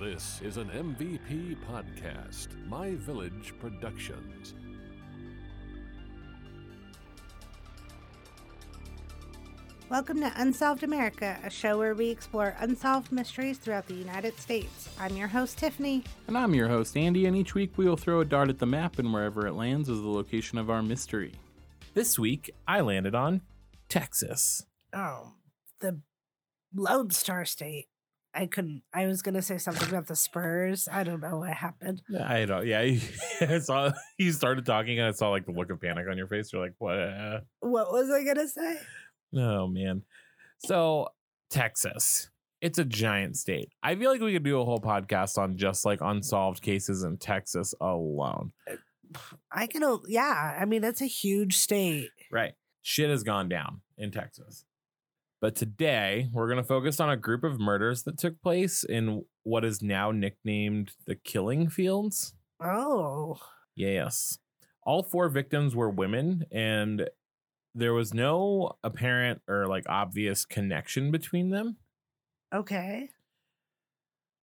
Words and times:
This 0.00 0.40
is 0.42 0.56
an 0.56 0.70
MVP 0.70 1.58
podcast, 1.68 2.48
My 2.66 2.94
Village 2.94 3.52
Productions. 3.60 4.54
Welcome 9.90 10.20
to 10.20 10.32
Unsolved 10.36 10.84
America, 10.84 11.38
a 11.44 11.50
show 11.50 11.76
where 11.76 11.94
we 11.94 12.08
explore 12.08 12.56
unsolved 12.60 13.12
mysteries 13.12 13.58
throughout 13.58 13.88
the 13.88 13.94
United 13.94 14.38
States. 14.40 14.88
I'm 14.98 15.18
your 15.18 15.28
host, 15.28 15.58
Tiffany. 15.58 16.04
And 16.28 16.38
I'm 16.38 16.54
your 16.54 16.68
host, 16.68 16.96
Andy, 16.96 17.26
and 17.26 17.36
each 17.36 17.54
week 17.54 17.76
we 17.76 17.84
will 17.84 17.98
throw 17.98 18.20
a 18.20 18.24
dart 18.24 18.48
at 18.48 18.58
the 18.58 18.64
map, 18.64 18.98
and 18.98 19.12
wherever 19.12 19.46
it 19.46 19.52
lands 19.52 19.90
is 19.90 20.00
the 20.00 20.08
location 20.08 20.56
of 20.56 20.70
our 20.70 20.82
mystery. 20.82 21.34
This 21.92 22.18
week, 22.18 22.50
I 22.66 22.80
landed 22.80 23.14
on 23.14 23.42
Texas. 23.90 24.64
Oh, 24.94 25.34
the 25.80 26.00
Lone 26.74 27.10
Star 27.10 27.44
State. 27.44 27.89
I 28.32 28.46
couldn't. 28.46 28.82
I 28.94 29.06
was 29.06 29.22
gonna 29.22 29.42
say 29.42 29.58
something 29.58 29.88
about 29.88 30.06
the 30.06 30.16
Spurs. 30.16 30.88
I 30.90 31.02
don't 31.02 31.20
know 31.20 31.38
what 31.38 31.52
happened. 31.52 32.02
I 32.22 32.44
don't, 32.44 32.66
yeah, 32.66 32.80
I 33.40 33.58
saw 33.58 33.92
you 34.18 34.32
started 34.32 34.64
talking, 34.64 34.98
and 34.98 35.08
I 35.08 35.12
saw 35.12 35.30
like 35.30 35.46
the 35.46 35.52
look 35.52 35.70
of 35.70 35.80
panic 35.80 36.06
on 36.08 36.16
your 36.16 36.28
face. 36.28 36.52
You're 36.52 36.62
like, 36.62 36.74
what? 36.78 37.44
What 37.60 37.92
was 37.92 38.10
I 38.10 38.24
gonna 38.24 38.48
say? 38.48 38.78
Oh, 39.36 39.68
man. 39.68 40.02
So, 40.58 41.08
Texas. 41.50 42.30
It's 42.60 42.78
a 42.78 42.84
giant 42.84 43.38
state. 43.38 43.70
I 43.82 43.94
feel 43.94 44.10
like 44.10 44.20
we 44.20 44.34
could 44.34 44.42
do 44.42 44.60
a 44.60 44.64
whole 44.66 44.80
podcast 44.80 45.38
on 45.38 45.56
just 45.56 45.86
like 45.86 46.00
unsolved 46.02 46.60
cases 46.60 47.04
in 47.04 47.16
Texas 47.16 47.74
alone. 47.80 48.52
Uh, 48.70 48.74
I 49.50 49.66
can. 49.66 49.82
Yeah, 50.06 50.58
I 50.60 50.66
mean 50.66 50.84
it's 50.84 51.00
a 51.00 51.06
huge 51.06 51.56
state. 51.56 52.10
Right. 52.30 52.52
Shit 52.82 53.08
has 53.08 53.22
gone 53.22 53.48
down 53.48 53.80
in 53.96 54.10
Texas. 54.10 54.66
But 55.40 55.56
today, 55.56 56.28
we're 56.32 56.48
going 56.48 56.58
to 56.62 56.64
focus 56.68 57.00
on 57.00 57.08
a 57.08 57.16
group 57.16 57.44
of 57.44 57.58
murders 57.58 58.02
that 58.02 58.18
took 58.18 58.40
place 58.42 58.84
in 58.84 59.24
what 59.42 59.64
is 59.64 59.80
now 59.82 60.10
nicknamed 60.10 60.92
the 61.06 61.14
Killing 61.14 61.68
Fields. 61.68 62.34
Oh, 62.62 63.38
Yes. 63.74 64.38
All 64.82 65.02
four 65.02 65.28
victims 65.30 65.74
were 65.74 65.88
women, 65.88 66.44
and 66.50 67.08
there 67.74 67.94
was 67.94 68.12
no 68.12 68.72
apparent 68.82 69.40
or 69.48 69.66
like 69.66 69.84
obvious 69.88 70.44
connection 70.44 71.10
between 71.10 71.50
them. 71.50 71.76
okay. 72.54 73.08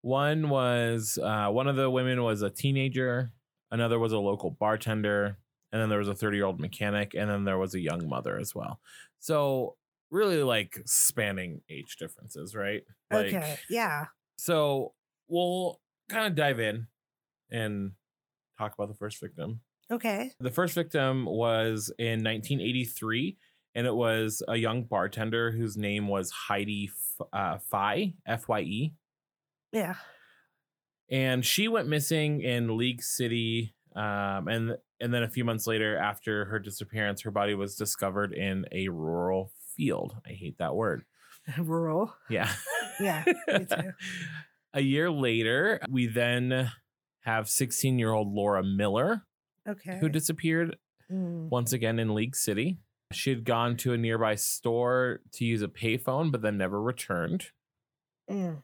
One 0.01 0.49
was 0.49 1.19
uh, 1.21 1.49
one 1.49 1.67
of 1.67 1.75
the 1.75 1.89
women 1.89 2.23
was 2.23 2.41
a 2.41 2.49
teenager, 2.49 3.31
another 3.71 3.99
was 3.99 4.13
a 4.13 4.19
local 4.19 4.51
bartender, 4.51 5.37
and 5.71 5.81
then 5.81 5.89
there 5.89 5.99
was 5.99 6.07
a 6.07 6.15
30 6.15 6.37
year 6.37 6.45
old 6.45 6.59
mechanic, 6.59 7.13
and 7.13 7.29
then 7.29 7.43
there 7.43 7.57
was 7.57 7.75
a 7.75 7.79
young 7.79 8.07
mother 8.07 8.37
as 8.37 8.55
well. 8.55 8.79
So, 9.19 9.75
really 10.11 10.43
like 10.43 10.81
spanning 10.85 11.61
age 11.69 11.97
differences, 11.97 12.55
right? 12.55 12.83
Like, 13.11 13.27
okay. 13.27 13.57
Yeah. 13.69 14.05
So, 14.37 14.93
we'll 15.27 15.79
kind 16.09 16.27
of 16.27 16.35
dive 16.35 16.59
in 16.59 16.87
and 17.51 17.91
talk 18.57 18.73
about 18.73 18.87
the 18.89 18.95
first 18.95 19.19
victim. 19.19 19.61
Okay. 19.91 20.31
The 20.39 20.51
first 20.51 20.75
victim 20.75 21.25
was 21.25 21.91
in 21.97 22.23
1983, 22.23 23.37
and 23.75 23.87
it 23.87 23.95
was 23.95 24.41
a 24.47 24.55
young 24.57 24.83
bartender 24.83 25.51
whose 25.51 25.77
name 25.77 26.07
was 26.07 26.31
Heidi 26.31 26.89
F- 27.19 27.27
uh, 27.33 27.57
Fye, 27.59 28.13
F 28.25 28.47
Y 28.47 28.61
E 28.61 28.93
Yeah. 29.71 29.95
and 31.09 31.45
she 31.45 31.67
went 31.67 31.87
missing 31.87 32.41
in 32.41 32.77
League 32.77 33.01
City. 33.01 33.73
Um, 33.95 34.47
and 34.47 34.77
and 34.99 35.13
then 35.13 35.23
a 35.23 35.29
few 35.29 35.43
months 35.45 35.67
later, 35.67 35.97
after 35.97 36.45
her 36.45 36.59
disappearance, 36.59 37.21
her 37.21 37.31
body 37.31 37.53
was 37.55 37.75
discovered 37.75 38.33
in 38.33 38.65
a 38.71 38.89
rural 38.89 39.51
field. 39.77 40.15
I 40.25 40.31
hate 40.31 40.57
that 40.57 40.75
word. 40.75 41.03
Rural. 41.57 42.13
Yeah. 42.29 42.51
Yeah. 42.99 43.23
Me 43.47 43.63
too. 43.69 43.91
a 44.73 44.81
year 44.81 45.11
later, 45.11 45.79
we 45.87 46.07
then 46.07 46.71
have 47.21 47.47
16 47.47 47.99
year 47.99 48.09
old 48.11 48.33
Laura 48.33 48.63
Miller, 48.63 49.21
Okay. 49.69 49.99
who 49.99 50.09
disappeared 50.09 50.77
Mm. 51.11 51.47
once 51.49 51.71
again 51.73 51.99
in 51.99 52.13
League 52.15 52.35
City. 52.35 52.79
She 53.13 53.29
had 53.29 53.45
gone 53.45 53.77
to 53.77 53.93
a 53.93 53.97
nearby 53.97 54.33
store 54.35 55.21
to 55.33 55.45
use 55.45 55.61
a 55.61 55.67
payphone, 55.69 56.31
but 56.33 56.41
then 56.41 56.57
never 56.57 56.81
returned. 56.81 57.45
Mm. 58.29 58.63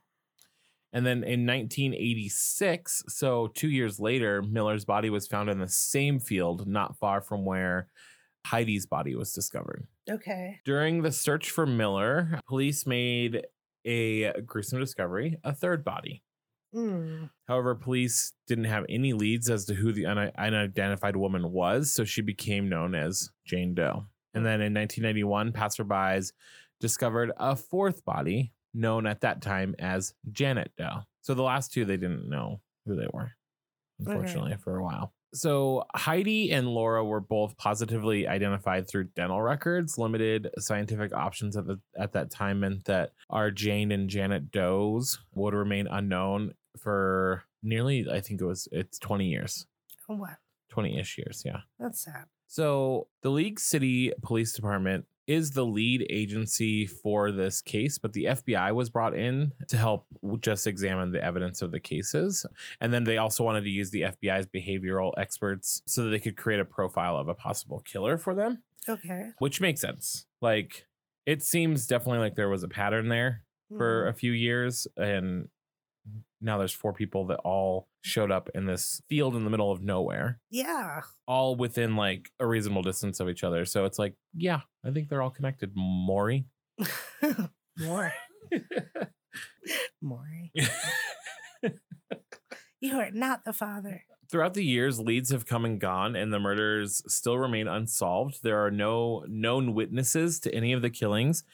And 0.91 1.05
then 1.05 1.23
in 1.23 1.45
1986, 1.45 3.03
so 3.07 3.47
two 3.47 3.69
years 3.69 3.99
later, 3.99 4.41
Miller's 4.41 4.83
body 4.85 5.09
was 5.09 5.27
found 5.27 5.49
in 5.49 5.59
the 5.59 5.69
same 5.69 6.19
field 6.19 6.67
not 6.67 6.97
far 6.97 7.21
from 7.21 7.45
where 7.45 7.87
Heidi's 8.45 8.85
body 8.85 9.15
was 9.15 9.33
discovered. 9.33 9.87
Okay. 10.09 10.59
During 10.65 11.01
the 11.01 11.11
search 11.11 11.49
for 11.49 11.65
Miller, 11.65 12.39
police 12.47 12.85
made 12.85 13.45
a 13.85 14.41
gruesome 14.41 14.79
discovery 14.79 15.37
a 15.43 15.53
third 15.53 15.83
body. 15.83 16.23
Mm. 16.75 17.29
However, 17.47 17.75
police 17.75 18.33
didn't 18.47 18.63
have 18.65 18.85
any 18.89 19.13
leads 19.13 19.49
as 19.49 19.65
to 19.65 19.75
who 19.75 19.91
the 19.91 20.05
un- 20.05 20.31
unidentified 20.37 21.15
woman 21.15 21.51
was, 21.51 21.93
so 21.93 22.03
she 22.03 22.21
became 22.21 22.67
known 22.67 22.95
as 22.95 23.29
Jane 23.45 23.75
Doe. 23.75 24.05
And 24.33 24.45
then 24.45 24.61
in 24.61 24.73
1991, 24.73 25.51
passerbys 25.51 26.31
discovered 26.79 27.31
a 27.37 27.55
fourth 27.55 28.03
body 28.03 28.51
known 28.73 29.05
at 29.05 29.21
that 29.21 29.41
time 29.41 29.75
as 29.77 30.15
Janet 30.31 30.71
Doe. 30.75 31.01
So 31.21 31.35
the 31.35 31.43
last 31.43 31.71
two, 31.71 31.85
they 31.85 31.97
didn't 31.97 32.27
know 32.27 32.59
who 32.85 32.95
they 32.95 33.07
were, 33.13 33.31
unfortunately, 33.99 34.57
for 34.57 34.77
a 34.77 34.83
while. 34.83 35.13
So 35.33 35.85
Heidi 35.95 36.51
and 36.51 36.67
Laura 36.67 37.03
were 37.03 37.19
both 37.19 37.57
positively 37.57 38.27
identified 38.27 38.87
through 38.87 39.05
dental 39.15 39.41
records. 39.41 39.97
Limited 39.97 40.49
scientific 40.59 41.13
options 41.13 41.57
at 41.57 41.65
the 41.65 41.79
at 41.97 42.13
that 42.13 42.29
time 42.29 42.59
meant 42.59 42.85
that 42.85 43.13
our 43.29 43.49
Jane 43.49 43.91
and 43.91 44.09
Janet 44.09 44.51
Does 44.51 45.19
would 45.33 45.53
remain 45.53 45.87
unknown 45.87 46.53
for 46.77 47.43
nearly, 47.63 48.05
I 48.11 48.19
think 48.21 48.41
it 48.41 48.45
was 48.45 48.67
it's 48.71 48.99
20 48.99 49.25
years. 49.25 49.65
Oh, 50.09 50.15
what? 50.15 50.37
20-ish 50.71 51.17
years, 51.17 51.43
yeah. 51.45 51.59
That's 51.79 52.03
sad. 52.03 52.25
So 52.47 53.07
the 53.21 53.29
League 53.29 53.59
City 53.59 54.11
Police 54.21 54.53
Department 54.53 55.05
is 55.27 55.51
the 55.51 55.65
lead 55.65 56.05
agency 56.09 56.85
for 56.85 57.31
this 57.31 57.61
case, 57.61 57.97
but 57.97 58.11
the 58.13 58.25
FBI 58.25 58.73
was 58.73 58.89
brought 58.89 59.15
in 59.15 59.51
to 59.69 59.77
help 59.77 60.05
just 60.41 60.67
examine 60.67 61.11
the 61.11 61.23
evidence 61.23 61.61
of 61.61 61.71
the 61.71 61.79
cases. 61.79 62.45
And 62.81 62.93
then 62.93 63.03
they 63.05 63.17
also 63.17 63.43
wanted 63.43 63.63
to 63.63 63.69
use 63.69 63.89
the 63.91 64.01
FBI's 64.01 64.47
behavioral 64.47 65.13
experts 65.17 65.81
so 65.85 66.03
that 66.03 66.09
they 66.09 66.19
could 66.19 66.35
create 66.35 66.59
a 66.59 66.65
profile 66.65 67.15
of 67.17 67.27
a 67.29 67.33
possible 67.35 67.79
killer 67.85 68.17
for 68.17 68.35
them, 68.35 68.63
Okay. 68.89 69.29
which 69.39 69.61
makes 69.61 69.79
sense. 69.81 70.25
Like 70.41 70.85
it 71.25 71.41
seems 71.41 71.87
definitely 71.87 72.19
like 72.19 72.35
there 72.35 72.49
was 72.49 72.63
a 72.63 72.67
pattern 72.67 73.07
there 73.07 73.43
for 73.77 74.03
Mm. 74.05 74.09
a 74.09 74.13
few 74.13 74.33
years 74.33 74.87
and 74.97 75.47
now 76.43 76.57
there's 76.57 76.73
four 76.73 76.93
people 76.93 77.25
that 77.27 77.39
all 77.39 77.87
showed 78.01 78.31
up 78.31 78.49
in 78.53 78.65
this 78.65 79.01
field 79.09 79.35
in 79.35 79.43
the 79.45 79.49
middle 79.49 79.71
of 79.71 79.81
nowhere 79.81 80.39
Yeah. 80.51 81.01
all 81.27 81.55
within 81.55 81.95
like 81.95 82.29
a 82.39 82.45
reasonable 82.45 82.81
distance 82.83 83.19
of 83.19 83.29
each 83.29 83.43
other. 83.43 83.65
So 83.65 83.85
it's 83.85 83.97
like, 83.97 84.15
yeah, 84.35 84.61
I 84.85 84.91
think 84.91 85.09
they're 85.09 85.21
all 85.21 85.29
connected. 85.29 85.71
Maury. 85.75 86.45
More. 87.79 88.13
Maury. 90.01 90.51
You 92.81 92.99
are 92.99 93.11
not 93.11 93.45
the 93.45 93.53
father. 93.53 94.03
Throughout 94.29 94.55
the 94.55 94.65
years, 94.65 94.99
leads 94.99 95.31
have 95.31 95.45
come 95.45 95.63
and 95.63 95.79
gone, 95.79 96.17
and 96.17 96.33
the 96.33 96.39
murders 96.39 97.01
still 97.07 97.37
remain 97.37 97.65
unsolved. 97.69 98.39
There 98.43 98.65
are 98.65 98.71
no 98.71 99.23
known 99.29 99.73
witnesses 99.73 100.37
to 100.41 100.53
any 100.53 100.73
of 100.73 100.81
the 100.81 100.89
killings, 100.89 101.45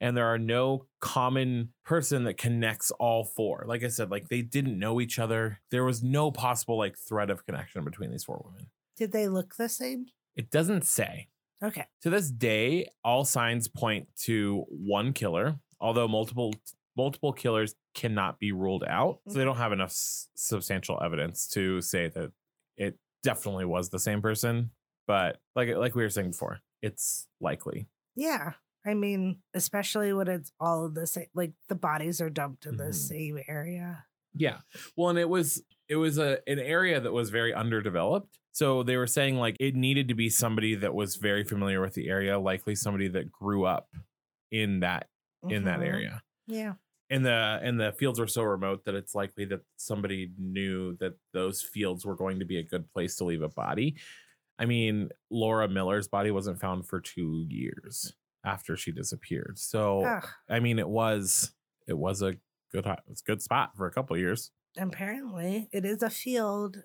and 0.00 0.16
there 0.16 0.26
are 0.26 0.38
no 0.38 0.86
common 1.00 1.70
person 1.84 2.24
that 2.24 2.38
connects 2.38 2.90
all 2.92 3.24
four. 3.24 3.64
Like 3.66 3.84
I 3.84 3.88
said, 3.88 4.10
like 4.10 4.28
they 4.28 4.42
didn't 4.42 4.78
know 4.78 5.00
each 5.00 5.18
other. 5.18 5.60
There 5.70 5.84
was 5.84 6.02
no 6.02 6.30
possible 6.30 6.78
like 6.78 6.96
thread 6.96 7.30
of 7.30 7.44
connection 7.44 7.84
between 7.84 8.10
these 8.10 8.24
four 8.24 8.42
women. 8.44 8.68
Did 8.96 9.12
they 9.12 9.28
look 9.28 9.56
the 9.56 9.68
same? 9.68 10.06
It 10.36 10.50
doesn't 10.50 10.84
say. 10.84 11.28
Okay. 11.62 11.86
To 12.02 12.10
this 12.10 12.30
day, 12.30 12.88
all 13.04 13.24
signs 13.24 13.68
point 13.68 14.08
to 14.22 14.64
one 14.68 15.12
killer, 15.12 15.58
although 15.80 16.08
multiple 16.08 16.54
multiple 16.96 17.32
killers 17.32 17.74
cannot 17.94 18.38
be 18.38 18.52
ruled 18.52 18.84
out. 18.86 19.20
So 19.26 19.34
they 19.34 19.40
mm-hmm. 19.40 19.48
don't 19.48 19.56
have 19.56 19.72
enough 19.72 19.90
s- 19.90 20.28
substantial 20.34 21.00
evidence 21.02 21.46
to 21.48 21.80
say 21.80 22.08
that 22.08 22.32
it 22.76 22.98
definitely 23.22 23.66
was 23.66 23.90
the 23.90 23.98
same 23.98 24.22
person. 24.22 24.70
But 25.06 25.38
like 25.54 25.68
like 25.76 25.94
we 25.94 26.02
were 26.02 26.10
saying 26.10 26.30
before, 26.30 26.60
it's 26.80 27.26
likely. 27.40 27.88
Yeah. 28.16 28.52
I 28.86 28.94
mean, 28.94 29.42
especially 29.54 30.12
when 30.12 30.28
it's 30.28 30.52
all 30.58 30.88
the 30.88 31.06
same, 31.06 31.26
like 31.34 31.52
the 31.68 31.74
bodies 31.74 32.20
are 32.20 32.30
dumped 32.30 32.66
in 32.66 32.76
the 32.76 32.84
Mhm. 32.90 32.94
same 32.94 33.38
area. 33.46 34.06
Yeah. 34.34 34.60
Well, 34.96 35.10
and 35.10 35.18
it 35.18 35.28
was 35.28 35.62
it 35.88 35.96
was 35.96 36.18
a 36.18 36.38
an 36.48 36.58
area 36.60 37.00
that 37.00 37.12
was 37.12 37.30
very 37.30 37.52
underdeveloped. 37.52 38.38
So 38.52 38.82
they 38.82 38.96
were 38.96 39.06
saying 39.08 39.36
like 39.36 39.56
it 39.60 39.74
needed 39.74 40.08
to 40.08 40.14
be 40.14 40.28
somebody 40.30 40.74
that 40.76 40.94
was 40.94 41.16
very 41.16 41.44
familiar 41.44 41.80
with 41.80 41.94
the 41.94 42.08
area, 42.08 42.38
likely 42.38 42.74
somebody 42.74 43.08
that 43.08 43.30
grew 43.30 43.64
up 43.64 43.88
in 44.50 44.80
that 44.80 45.08
in 45.48 45.64
that 45.64 45.80
Mhm. 45.80 45.86
area. 45.86 46.22
Yeah. 46.46 46.74
and 47.12 47.26
the 47.26 47.58
and 47.62 47.80
the 47.80 47.90
fields 47.92 48.20
were 48.20 48.26
so 48.28 48.42
remote 48.44 48.84
that 48.84 48.94
it's 48.94 49.16
likely 49.16 49.44
that 49.46 49.62
somebody 49.76 50.32
knew 50.38 50.96
that 50.98 51.14
those 51.32 51.60
fields 51.60 52.04
were 52.06 52.14
going 52.14 52.38
to 52.38 52.44
be 52.44 52.56
a 52.58 52.62
good 52.62 52.88
place 52.92 53.16
to 53.16 53.24
leave 53.24 53.42
a 53.42 53.48
body. 53.48 53.96
I 54.60 54.64
mean, 54.66 55.10
Laura 55.28 55.66
Miller's 55.68 56.06
body 56.06 56.30
wasn't 56.30 56.60
found 56.60 56.86
for 56.86 57.00
two 57.00 57.46
years 57.48 58.14
after 58.44 58.76
she 58.76 58.92
disappeared. 58.92 59.58
So 59.58 60.04
Ugh. 60.04 60.26
I 60.48 60.60
mean, 60.60 60.78
it 60.78 60.88
was 60.88 61.52
it 61.86 61.96
was 61.98 62.22
a 62.22 62.34
good 62.72 62.86
it 62.86 62.98
was 63.08 63.22
a 63.26 63.30
good 63.30 63.42
spot 63.42 63.70
for 63.76 63.86
a 63.86 63.92
couple 63.92 64.16
years. 64.16 64.50
Apparently, 64.78 65.68
it 65.72 65.84
is 65.84 66.02
a 66.02 66.10
field. 66.10 66.76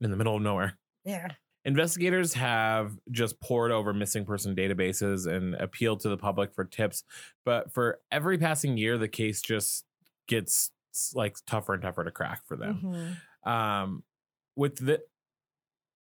in 0.00 0.10
the 0.10 0.16
middle 0.16 0.36
of 0.36 0.42
nowhere. 0.42 0.78
Yeah. 1.04 1.28
Investigators 1.64 2.34
have 2.34 2.92
just 3.10 3.40
poured 3.40 3.72
over 3.72 3.92
missing 3.92 4.24
person 4.24 4.54
databases 4.54 5.26
and 5.26 5.54
appealed 5.56 6.00
to 6.00 6.08
the 6.08 6.16
public 6.16 6.54
for 6.54 6.64
tips, 6.64 7.02
but 7.44 7.72
for 7.72 7.98
every 8.12 8.38
passing 8.38 8.76
year, 8.78 8.96
the 8.96 9.08
case 9.08 9.42
just 9.42 9.84
gets 10.28 10.70
like 11.14 11.36
tougher 11.46 11.74
and 11.74 11.82
tougher 11.82 12.04
to 12.04 12.10
crack 12.12 12.42
for 12.46 12.56
them. 12.56 13.16
Mhm. 13.44 13.50
Um, 13.50 14.04
with 14.56 14.76
the 14.76 15.02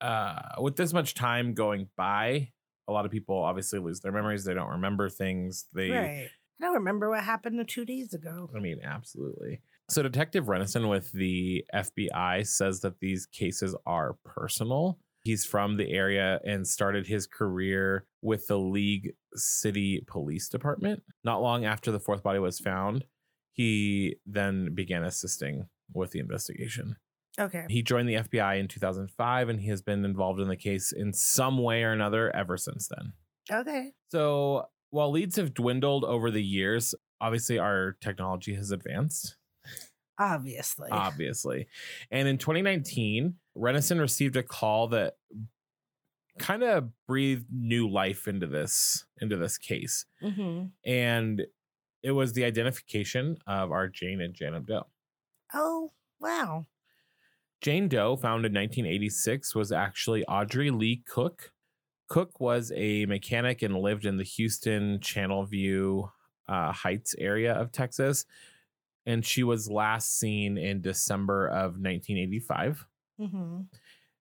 uh, 0.01 0.55
with 0.59 0.75
this 0.75 0.91
much 0.93 1.13
time 1.13 1.53
going 1.53 1.87
by, 1.95 2.51
a 2.87 2.91
lot 2.91 3.05
of 3.05 3.11
people 3.11 3.37
obviously 3.37 3.79
lose 3.79 3.99
their 3.99 4.11
memories. 4.11 4.43
They 4.43 4.53
don't 4.53 4.69
remember 4.69 5.09
things. 5.09 5.65
They, 5.73 5.89
Right. 5.89 6.29
I 6.61 6.65
don't 6.65 6.75
remember 6.75 7.09
what 7.09 7.23
happened 7.23 7.63
two 7.67 7.85
days 7.85 8.13
ago. 8.13 8.49
I 8.55 8.59
mean, 8.59 8.79
absolutely. 8.83 9.61
So, 9.89 10.01
Detective 10.01 10.45
Rennison 10.45 10.89
with 10.89 11.11
the 11.11 11.65
FBI 11.73 12.47
says 12.47 12.79
that 12.81 12.99
these 12.99 13.25
cases 13.25 13.75
are 13.85 14.15
personal. 14.23 14.97
He's 15.23 15.45
from 15.45 15.77
the 15.77 15.91
area 15.91 16.39
and 16.45 16.67
started 16.67 17.07
his 17.07 17.27
career 17.27 18.05
with 18.21 18.47
the 18.47 18.57
League 18.57 19.13
City 19.35 20.03
Police 20.07 20.49
Department. 20.49 21.03
Not 21.23 21.41
long 21.41 21.65
after 21.65 21.91
the 21.91 21.99
fourth 21.99 22.23
body 22.23 22.39
was 22.39 22.59
found, 22.59 23.05
he 23.53 24.17
then 24.25 24.73
began 24.73 25.03
assisting 25.03 25.67
with 25.93 26.11
the 26.11 26.19
investigation. 26.19 26.97
Okay. 27.39 27.65
He 27.69 27.81
joined 27.81 28.07
the 28.07 28.15
FBI 28.15 28.59
in 28.59 28.67
2005 28.67 29.49
and 29.49 29.59
he 29.59 29.69
has 29.69 29.81
been 29.81 30.05
involved 30.05 30.39
in 30.39 30.47
the 30.47 30.55
case 30.55 30.91
in 30.91 31.13
some 31.13 31.57
way 31.57 31.83
or 31.83 31.91
another 31.91 32.33
ever 32.35 32.57
since 32.57 32.87
then. 32.87 33.13
Okay. 33.51 33.91
So, 34.11 34.67
while 34.91 35.09
leads 35.11 35.37
have 35.37 35.53
dwindled 35.55 36.05
over 36.05 36.29
the 36.29 36.43
years, 36.43 36.93
obviously 37.19 37.57
our 37.57 37.97
technology 38.01 38.53
has 38.55 38.69
advanced 38.71 39.37
Obviously. 40.19 40.89
obviously. 40.91 41.67
And 42.11 42.27
in 42.27 42.37
2019, 42.37 43.35
Rennison 43.57 43.99
received 43.99 44.35
a 44.35 44.43
call 44.43 44.89
that 44.89 45.15
kind 46.37 46.63
of 46.63 46.89
breathed 47.07 47.47
new 47.51 47.87
life 47.89 48.27
into 48.27 48.45
this 48.47 49.05
into 49.19 49.37
this 49.37 49.57
case. 49.57 50.05
hmm 50.21 50.65
And 50.85 51.41
it 52.03 52.11
was 52.11 52.33
the 52.33 52.43
identification 52.43 53.37
of 53.47 53.71
our 53.71 53.87
Jane 53.87 54.21
and 54.21 54.33
Janet 54.33 54.65
Doe. 54.67 54.87
Oh, 55.53 55.91
wow. 56.19 56.65
Jane 57.63 57.87
Doe, 57.87 58.17
found 58.17 58.45
in 58.45 58.53
1986, 58.53 59.55
was 59.55 59.71
actually 59.71 60.25
Audrey 60.25 60.69
Lee 60.69 61.01
Cook. 61.07 61.53
Cook 62.09 62.41
was 62.41 62.73
a 62.75 63.05
mechanic 63.05 63.61
and 63.61 63.77
lived 63.77 64.05
in 64.05 64.17
the 64.17 64.25
Houston 64.25 64.99
Channelview 64.99 66.09
uh, 66.49 66.73
Heights 66.73 67.15
area 67.17 67.53
of 67.53 67.71
Texas. 67.71 68.25
And 69.05 69.25
she 69.25 69.43
was 69.43 69.71
last 69.71 70.19
seen 70.19 70.57
in 70.57 70.81
December 70.81 71.47
of 71.47 71.79
1985. 71.79 72.85
hmm 73.17 73.61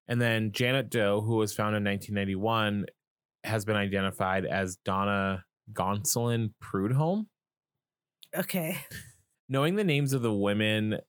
And 0.07 0.21
then 0.21 0.53
Janet 0.53 0.89
Doe, 0.89 1.19
who 1.19 1.35
was 1.35 1.53
found 1.53 1.75
in 1.75 1.83
1991, 1.83 2.85
has 3.43 3.65
been 3.65 3.75
identified 3.75 4.45
as 4.45 4.77
Donna 4.77 5.43
Gonsoulin 5.73 6.53
Prudhomme. 6.61 7.27
Okay. 8.33 8.77
Knowing 9.49 9.75
the 9.75 9.83
names 9.83 10.13
of 10.13 10.21
the 10.21 10.33
women 10.33 10.99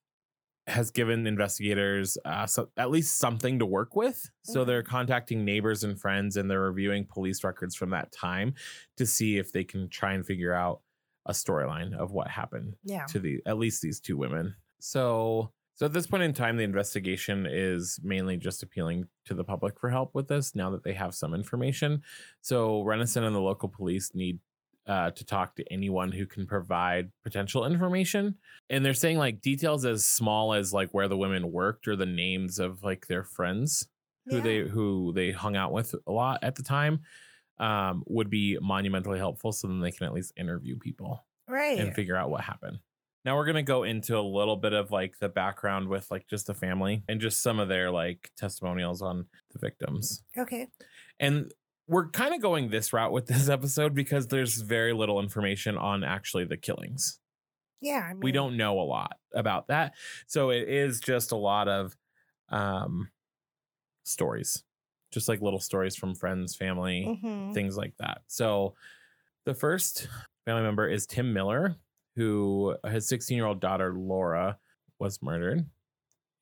has 0.66 0.90
given 0.90 1.26
investigators 1.26 2.16
uh, 2.24 2.46
so, 2.46 2.70
at 2.76 2.90
least 2.90 3.16
something 3.18 3.58
to 3.58 3.66
work 3.66 3.94
with. 3.94 4.30
So 4.44 4.62
Mhm. 4.62 4.66
they're 4.66 4.82
contacting 4.82 5.44
neighbors 5.44 5.84
and 5.84 6.00
friends 6.00 6.36
and 6.36 6.50
they're 6.50 6.60
reviewing 6.62 7.04
police 7.04 7.44
records 7.44 7.74
from 7.74 7.90
that 7.90 8.12
time 8.12 8.54
to 8.96 9.04
see 9.06 9.36
if 9.38 9.52
they 9.52 9.64
can 9.64 9.88
try 9.88 10.14
and 10.14 10.24
figure 10.26 10.54
out 10.54 10.80
a 11.26 11.32
storyline 11.32 11.94
of 11.94 12.12
what 12.12 12.28
happened 12.28 12.76
Yeah. 12.82 13.04
to 13.06 13.18
the 13.18 13.42
at 13.46 13.58
least 13.58 13.82
these 13.82 14.00
two 14.00 14.16
women. 14.16 14.56
So 14.80 15.52
so 15.76 15.86
at 15.86 15.92
this 15.92 16.06
point 16.06 16.22
in 16.22 16.32
time, 16.32 16.56
the 16.56 16.62
investigation 16.62 17.46
is 17.50 17.98
mainly 18.04 18.36
just 18.36 18.62
appealing 18.62 19.08
to 19.24 19.34
the 19.34 19.42
public 19.42 19.80
for 19.80 19.90
help 19.90 20.14
with 20.14 20.28
this 20.28 20.54
now 20.54 20.70
that 20.70 20.84
they 20.84 20.92
have 20.94 21.16
some 21.16 21.34
information. 21.34 22.00
So 22.42 22.84
Rennison 22.84 23.24
and 23.24 23.34
the 23.34 23.40
local 23.40 23.68
police 23.68 24.14
need 24.14 24.38
uh, 24.86 25.10
to 25.12 25.24
talk 25.24 25.56
to 25.56 25.64
anyone 25.72 26.12
who 26.12 26.26
can 26.26 26.46
provide 26.46 27.10
potential 27.22 27.64
information. 27.64 28.34
And 28.70 28.84
they're 28.84 28.94
saying 28.94 29.16
like 29.18 29.40
details 29.40 29.84
as 29.84 30.04
small 30.04 30.52
as 30.52 30.72
like 30.72 30.90
where 30.92 31.08
the 31.08 31.16
women 31.16 31.50
worked 31.52 31.88
or 31.88 31.96
the 31.96 32.06
names 32.06 32.58
of 32.58 32.82
like 32.82 33.06
their 33.06 33.24
friends 33.24 33.86
who 34.26 34.36
Yeah. 34.36 34.42
they 34.42 34.58
who 34.60 35.12
they 35.14 35.32
hung 35.32 35.56
out 35.56 35.72
with 35.72 35.94
a 36.06 36.12
lot 36.12 36.40
at 36.42 36.54
the 36.54 36.62
time 36.62 37.00
um, 37.58 38.02
would 38.06 38.28
be 38.30 38.58
monumentally 38.60 39.18
helpful. 39.18 39.52
So 39.52 39.68
then 39.68 39.80
they 39.80 39.90
can 39.92 40.06
at 40.06 40.12
least 40.12 40.32
interview 40.36 40.76
people 40.78 41.24
Right. 41.48 41.78
and 41.78 41.94
figure 41.94 42.16
out 42.16 42.30
what 42.30 42.40
happened. 42.42 42.78
Now 43.24 43.36
we're 43.36 43.46
gonna 43.46 43.62
go 43.62 43.84
into 43.84 44.18
a 44.18 44.20
little 44.20 44.56
bit 44.56 44.74
of 44.74 44.90
like 44.90 45.18
the 45.18 45.28
background 45.30 45.88
with 45.88 46.10
like 46.10 46.26
just 46.26 46.46
the 46.46 46.54
family 46.54 47.04
and 47.08 47.20
just 47.22 47.42
some 47.42 47.58
of 47.58 47.68
their 47.68 47.90
like 47.90 48.30
testimonials 48.36 49.00
on 49.02 49.26
the 49.52 49.58
victims. 49.58 50.22
okay. 50.36 50.68
And 51.20 51.52
we're 51.86 52.08
kind 52.10 52.34
of 52.34 52.40
going 52.40 52.70
this 52.70 52.92
route 52.92 53.12
with 53.12 53.26
this 53.26 53.48
episode 53.58 53.94
because 53.94 54.28
there's 54.28 54.60
very 54.62 54.92
little 54.92 55.20
information 55.20 55.76
on 55.76 56.02
actually 56.04 56.44
the 56.44 56.56
killings. 56.56 57.18
Yeah. 57.80 58.06
I 58.08 58.14
mean, 58.14 58.20
We 58.22 58.32
don't 58.32 58.56
know 58.56 58.80
a 58.80 58.82
lot 58.84 59.18
about 59.34 59.68
that. 59.68 59.94
So 60.26 60.50
it 60.50 60.68
is 60.68 61.00
just 61.00 61.32
a 61.32 61.36
lot 61.36 61.68
of 61.68 61.96
um 62.48 63.10
stories. 64.04 64.62
Just 65.12 65.28
like 65.28 65.40
little 65.40 65.60
stories 65.60 65.94
from 65.96 66.14
friends, 66.14 66.56
family, 66.56 67.18
Mhm. 67.22 67.54
things 67.54 67.76
like 67.76 67.94
that. 67.98 68.22
So 68.26 68.74
the 69.44 69.54
first 69.54 70.08
family 70.44 70.62
member 70.62 70.88
is 70.88 71.06
Tim 71.06 71.32
Miller, 71.32 71.76
who 72.16 72.76
his 72.86 73.06
16 73.08 73.36
year 73.36 73.46
old 73.46 73.60
daughter 73.60 73.94
Laura 73.94 74.58
was 74.98 75.22
murdered. 75.22 75.66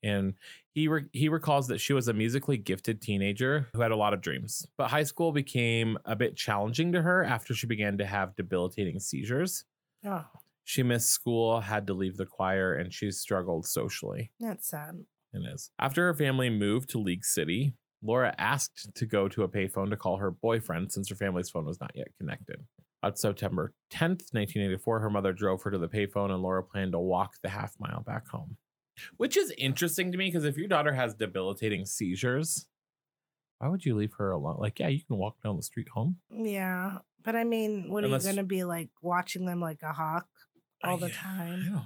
And 0.02 0.34
he 0.74 0.88
re- 0.88 1.04
he 1.12 1.28
recalls 1.28 1.68
that 1.68 1.78
she 1.80 1.92
was 1.92 2.08
a 2.08 2.12
musically 2.12 2.56
gifted 2.56 3.00
teenager 3.00 3.68
who 3.74 3.80
had 3.82 3.90
a 3.92 3.96
lot 3.96 4.14
of 4.14 4.20
dreams. 4.20 4.66
But 4.76 4.88
high 4.88 5.02
school 5.04 5.32
became 5.32 5.98
a 6.04 6.16
bit 6.16 6.36
challenging 6.36 6.92
to 6.92 7.02
her 7.02 7.22
after 7.24 7.54
she 7.54 7.66
began 7.66 7.98
to 7.98 8.06
have 8.06 8.34
debilitating 8.36 8.98
seizures. 9.00 9.64
Oh, 10.04 10.24
She 10.64 10.82
missed 10.82 11.10
school, 11.10 11.60
had 11.60 11.86
to 11.86 11.94
leave 11.94 12.16
the 12.16 12.26
choir, 12.26 12.74
and 12.74 12.92
she 12.92 13.10
struggled 13.10 13.66
socially. 13.66 14.30
that's 14.40 14.68
sad. 14.68 15.04
It 15.34 15.42
is. 15.52 15.70
After 15.78 16.06
her 16.06 16.14
family 16.14 16.50
moved 16.50 16.90
to 16.90 16.98
League 16.98 17.24
City, 17.24 17.74
Laura 18.02 18.34
asked 18.36 18.90
to 18.96 19.06
go 19.06 19.28
to 19.28 19.44
a 19.44 19.48
payphone 19.48 19.88
to 19.90 19.96
call 19.96 20.16
her 20.18 20.30
boyfriend 20.30 20.90
since 20.92 21.08
her 21.08 21.14
family's 21.14 21.48
phone 21.50 21.64
was 21.64 21.80
not 21.80 21.92
yet 21.94 22.08
connected. 22.18 22.56
On 23.04 23.14
September 23.16 23.72
10th, 23.92 24.32
1984, 24.34 25.00
her 25.00 25.10
mother 25.10 25.32
drove 25.32 25.62
her 25.62 25.70
to 25.70 25.78
the 25.78 25.88
payphone 25.88 26.30
and 26.30 26.42
Laura 26.42 26.62
planned 26.62 26.92
to 26.92 26.98
walk 26.98 27.34
the 27.42 27.48
half 27.48 27.74
mile 27.80 28.02
back 28.06 28.26
home. 28.28 28.56
Which 29.16 29.36
is 29.36 29.52
interesting 29.56 30.12
to 30.12 30.18
me 30.18 30.26
because 30.28 30.44
if 30.44 30.56
your 30.56 30.68
daughter 30.68 30.92
has 30.92 31.14
debilitating 31.14 31.86
seizures, 31.86 32.66
why 33.58 33.68
would 33.68 33.84
you 33.84 33.94
leave 33.96 34.12
her 34.18 34.30
alone? 34.32 34.56
Like, 34.58 34.78
yeah, 34.80 34.88
you 34.88 35.00
can 35.02 35.16
walk 35.16 35.36
down 35.42 35.56
the 35.56 35.62
street 35.62 35.88
home. 35.88 36.18
Yeah. 36.30 36.98
But 37.24 37.36
I 37.36 37.44
mean, 37.44 37.88
what 37.88 38.04
Unless- 38.04 38.24
are 38.24 38.28
you 38.30 38.34
going 38.34 38.44
to 38.44 38.48
be 38.48 38.64
like 38.64 38.90
watching 39.00 39.44
them 39.46 39.60
like 39.60 39.82
a 39.82 39.92
hawk 39.92 40.26
all 40.84 40.96
the 40.98 41.06
I- 41.06 41.08
I 41.08 41.12
time? 41.12 41.48
don't 41.60 41.66
know. 41.66 41.82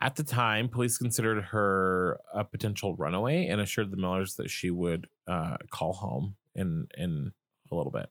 At 0.00 0.16
the 0.16 0.24
time, 0.24 0.68
police 0.68 0.98
considered 0.98 1.42
her 1.44 2.18
a 2.34 2.44
potential 2.44 2.94
runaway 2.96 3.46
and 3.46 3.60
assured 3.60 3.90
the 3.90 3.96
Millers 3.96 4.34
that 4.34 4.50
she 4.50 4.70
would 4.70 5.06
uh, 5.26 5.56
call 5.70 5.94
home 5.94 6.36
in 6.54 6.88
in 6.98 7.32
a 7.70 7.74
little 7.74 7.92
bit, 7.92 8.10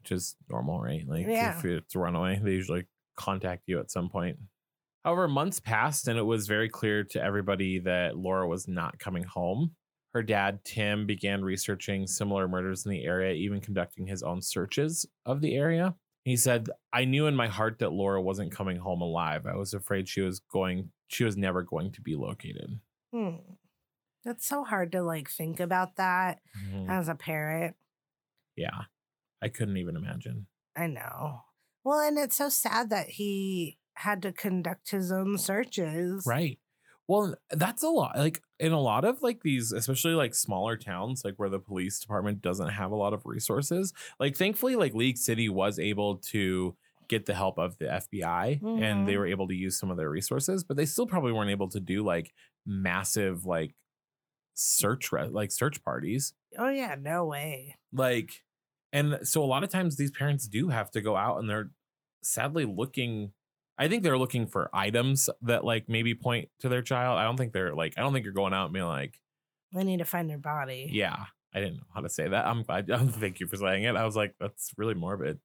which 0.00 0.12
is 0.12 0.34
normal, 0.48 0.80
right? 0.80 1.06
Like 1.06 1.26
Yeah. 1.26 1.58
if 1.58 1.64
it's 1.66 1.94
a 1.94 1.98
runaway, 1.98 2.40
they 2.42 2.52
usually 2.52 2.86
contact 3.16 3.64
you 3.66 3.80
at 3.80 3.90
some 3.90 4.08
point. 4.08 4.38
However, 5.06 5.28
months 5.28 5.60
passed 5.60 6.08
and 6.08 6.18
it 6.18 6.24
was 6.24 6.48
very 6.48 6.68
clear 6.68 7.04
to 7.04 7.22
everybody 7.22 7.78
that 7.78 8.16
Laura 8.16 8.48
was 8.48 8.66
not 8.66 8.98
coming 8.98 9.22
home. 9.22 9.70
Her 10.12 10.22
dad, 10.24 10.64
Tim, 10.64 11.06
began 11.06 11.44
researching 11.44 12.08
similar 12.08 12.48
murders 12.48 12.84
in 12.84 12.90
the 12.90 13.04
area, 13.04 13.32
even 13.34 13.60
conducting 13.60 14.08
his 14.08 14.24
own 14.24 14.42
searches 14.42 15.06
of 15.24 15.40
the 15.40 15.54
area. 15.54 15.94
He 16.24 16.36
said, 16.36 16.70
I 16.92 17.04
knew 17.04 17.28
in 17.28 17.36
my 17.36 17.46
heart 17.46 17.78
that 17.78 17.92
Laura 17.92 18.20
wasn't 18.20 18.50
coming 18.50 18.78
home 18.78 19.00
alive. 19.00 19.46
I 19.46 19.54
was 19.54 19.74
afraid 19.74 20.08
she 20.08 20.22
was 20.22 20.40
going, 20.40 20.90
she 21.06 21.22
was 21.22 21.36
never 21.36 21.62
going 21.62 21.92
to 21.92 22.00
be 22.00 22.16
located. 22.16 22.80
Hmm. 23.14 23.36
That's 24.24 24.44
so 24.44 24.64
hard 24.64 24.90
to 24.90 25.02
like 25.02 25.30
think 25.30 25.60
about 25.60 25.94
that 25.98 26.40
Mhm. 26.64 26.90
as 26.90 27.08
a 27.08 27.14
parent. 27.14 27.76
Yeah. 28.56 28.86
I 29.40 29.50
couldn't 29.50 29.76
even 29.76 29.94
imagine. 29.94 30.48
I 30.74 30.88
know. 30.88 31.42
Well, 31.84 32.00
and 32.00 32.18
it's 32.18 32.34
so 32.34 32.48
sad 32.48 32.90
that 32.90 33.06
he 33.10 33.78
had 33.96 34.22
to 34.22 34.32
conduct 34.32 34.90
his 34.90 35.10
own 35.12 35.38
searches. 35.38 36.24
Right. 36.26 36.58
Well, 37.08 37.36
that's 37.50 37.82
a 37.84 37.88
lot. 37.88 38.16
Like 38.18 38.42
in 38.58 38.72
a 38.72 38.80
lot 38.80 39.04
of 39.04 39.22
like 39.22 39.42
these, 39.42 39.72
especially 39.72 40.14
like 40.14 40.34
smaller 40.34 40.76
towns, 40.76 41.22
like 41.24 41.34
where 41.36 41.48
the 41.48 41.60
police 41.60 42.00
department 42.00 42.42
doesn't 42.42 42.70
have 42.70 42.90
a 42.90 42.96
lot 42.96 43.12
of 43.12 43.22
resources. 43.24 43.92
Like 44.18 44.36
thankfully, 44.36 44.74
like 44.76 44.92
League 44.94 45.18
City 45.18 45.48
was 45.48 45.78
able 45.78 46.16
to 46.32 46.76
get 47.08 47.26
the 47.26 47.34
help 47.34 47.58
of 47.58 47.78
the 47.78 47.92
FBI 47.92 48.60
and 48.62 49.06
they 49.06 49.14
Mhm. 49.14 49.18
were 49.18 49.26
able 49.26 49.46
to 49.46 49.54
use 49.54 49.78
some 49.78 49.92
of 49.92 49.96
their 49.96 50.10
resources, 50.10 50.64
but 50.64 50.76
they 50.76 50.86
still 50.86 51.06
probably 51.06 51.30
weren't 51.30 51.50
able 51.52 51.68
to 51.68 51.78
do 51.78 52.02
like 52.04 52.34
massive 52.66 53.46
like 53.46 53.76
search 54.54 55.12
re- 55.12 55.28
like 55.28 55.52
search 55.52 55.82
parties. 55.84 56.34
Oh 56.58 56.68
yeah, 56.68 56.96
no 56.98 57.24
way. 57.26 57.76
Like 57.92 58.42
and 58.92 59.18
so 59.22 59.42
a 59.42 59.46
lot 59.46 59.62
of 59.64 59.70
times 59.70 59.96
these 59.96 60.10
parents 60.10 60.48
do 60.48 60.68
have 60.68 60.90
to 60.92 61.00
go 61.00 61.16
out 61.16 61.38
and 61.38 61.48
they're 61.50 61.70
sadly 62.22 62.64
looking 62.64 63.32
I 63.78 63.88
think 63.88 64.02
they're 64.02 64.18
looking 64.18 64.46
for 64.46 64.70
items 64.72 65.28
that 65.42 65.64
like 65.64 65.88
maybe 65.88 66.14
point 66.14 66.48
to 66.60 66.68
their 66.68 66.82
child. 66.82 67.18
I 67.18 67.24
don't 67.24 67.36
think 67.36 67.52
they're 67.52 67.74
like 67.74 67.94
I 67.96 68.00
don't 68.00 68.12
think 68.12 68.24
you're 68.24 68.32
going 68.32 68.54
out 68.54 68.64
and 68.66 68.72
being 68.74 68.86
like, 68.86 69.20
I 69.76 69.82
need 69.82 69.98
to 69.98 70.04
find 70.04 70.28
their 70.30 70.38
body. 70.38 70.88
yeah. 70.92 71.26
I 71.54 71.60
didn't 71.60 71.76
know 71.76 71.86
how 71.94 72.00
to 72.02 72.08
say 72.10 72.28
that. 72.28 72.46
I'm 72.46 72.62
glad. 72.64 72.90
Um, 72.96 73.08
thank 73.08 73.40
you 73.40 73.46
for 73.46 73.56
saying 73.56 73.84
it. 73.84 73.96
I 73.96 74.04
was 74.04 74.14
like, 74.16 74.34
that's 74.38 74.72
really 74.76 74.92
morbid. 74.94 75.38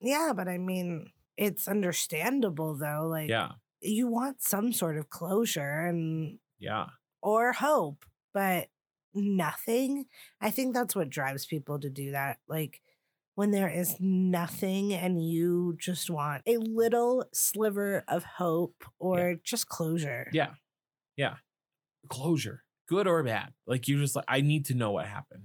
Yeah, 0.00 0.32
but 0.34 0.48
I 0.48 0.58
mean, 0.58 1.10
it's 1.36 1.68
understandable 1.68 2.76
though. 2.76 3.06
Like, 3.08 3.28
Yeah. 3.30 3.52
you 3.80 4.08
want 4.08 4.42
some 4.42 4.72
sort 4.72 4.96
of 4.98 5.08
closure 5.10 5.86
and 5.86 6.38
Yeah. 6.58 6.86
or 7.20 7.52
hope, 7.52 8.04
but 8.34 8.68
nothing. 9.14 10.06
I 10.40 10.50
think 10.50 10.74
that's 10.74 10.96
what 10.96 11.10
drives 11.10 11.46
people 11.46 11.78
to 11.80 11.90
do 11.90 12.12
that. 12.12 12.38
Like 12.48 12.80
when 13.34 13.50
there 13.50 13.68
is 13.68 13.96
nothing 13.98 14.92
and 14.92 15.22
you 15.22 15.76
just 15.78 16.10
want 16.10 16.42
a 16.46 16.58
little 16.58 17.24
sliver 17.32 18.04
of 18.08 18.24
hope 18.24 18.84
or 18.98 19.36
just 19.42 19.68
closure. 19.68 20.28
Yeah. 20.32 20.50
Yeah. 21.16 21.36
Closure, 22.08 22.64
good 22.88 23.06
or 23.06 23.22
bad. 23.22 23.52
Like 23.66 23.88
you 23.88 23.98
just 23.98 24.16
like, 24.16 24.24
I 24.28 24.40
need 24.40 24.66
to 24.66 24.74
know 24.74 24.90
what 24.90 25.06
happened. 25.06 25.44